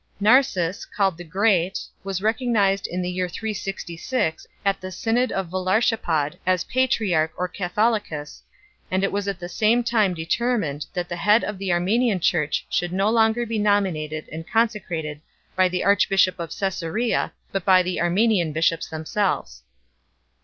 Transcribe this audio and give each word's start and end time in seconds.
Narses, 0.19 0.83
called 0.87 1.15
the 1.15 1.23
Great, 1.23 1.79
was 2.03 2.23
recognised 2.23 2.87
in 2.87 3.03
the 3.03 3.11
year 3.11 3.29
366 3.29 4.47
at 4.65 4.81
the 4.81 4.89
synod 4.91 5.31
of 5.31 5.49
Valarshapad 5.51 6.39
as 6.43 6.63
patriarch 6.63 7.31
or 7.37 7.47
catholicus, 7.47 8.41
and 8.89 9.03
it 9.03 9.11
was 9.11 9.27
at 9.27 9.37
the 9.37 9.47
same 9.47 9.83
time 9.83 10.15
determined 10.15 10.87
that 10.95 11.07
the 11.07 11.17
head 11.17 11.43
of 11.43 11.59
the 11.59 11.71
Armenian 11.71 12.19
Church 12.19 12.65
should 12.67 12.91
no 12.93 13.11
longer 13.11 13.45
be 13.45 13.59
nominated 13.59 14.27
and 14.31 14.49
consecrated 14.49 15.21
by 15.55 15.69
the 15.69 15.83
Archbishop 15.83 16.39
of 16.39 16.49
Caesarea, 16.49 17.31
but 17.51 17.63
by 17.63 17.83
the 17.83 18.01
Armenian 18.01 18.51
bishops 18.53 18.89
themselves. 18.89 19.61